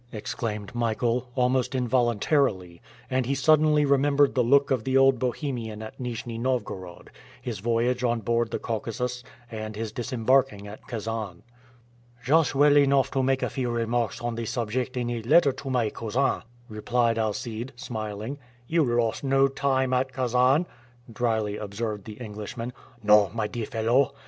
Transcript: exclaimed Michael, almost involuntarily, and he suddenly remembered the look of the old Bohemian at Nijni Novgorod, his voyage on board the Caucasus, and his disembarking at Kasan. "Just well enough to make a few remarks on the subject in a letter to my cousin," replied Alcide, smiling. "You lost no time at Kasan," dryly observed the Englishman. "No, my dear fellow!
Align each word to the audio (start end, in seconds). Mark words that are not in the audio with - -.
exclaimed 0.11 0.73
Michael, 0.73 1.29
almost 1.35 1.75
involuntarily, 1.75 2.81
and 3.07 3.27
he 3.27 3.35
suddenly 3.35 3.85
remembered 3.85 4.33
the 4.33 4.41
look 4.41 4.71
of 4.71 4.83
the 4.83 4.97
old 4.97 5.19
Bohemian 5.19 5.83
at 5.83 5.99
Nijni 6.01 6.39
Novgorod, 6.39 7.11
his 7.39 7.59
voyage 7.59 8.03
on 8.03 8.19
board 8.21 8.49
the 8.49 8.57
Caucasus, 8.57 9.23
and 9.51 9.75
his 9.75 9.91
disembarking 9.91 10.65
at 10.65 10.87
Kasan. 10.87 11.43
"Just 12.23 12.55
well 12.55 12.79
enough 12.79 13.11
to 13.11 13.21
make 13.21 13.43
a 13.43 13.49
few 13.51 13.69
remarks 13.69 14.19
on 14.19 14.33
the 14.33 14.45
subject 14.47 14.97
in 14.97 15.07
a 15.11 15.21
letter 15.21 15.51
to 15.51 15.69
my 15.69 15.91
cousin," 15.91 16.41
replied 16.67 17.19
Alcide, 17.19 17.71
smiling. 17.75 18.39
"You 18.65 18.83
lost 18.83 19.23
no 19.23 19.47
time 19.47 19.93
at 19.93 20.11
Kasan," 20.13 20.65
dryly 21.13 21.57
observed 21.57 22.05
the 22.05 22.13
Englishman. 22.13 22.73
"No, 23.03 23.29
my 23.35 23.45
dear 23.45 23.67
fellow! 23.67 24.15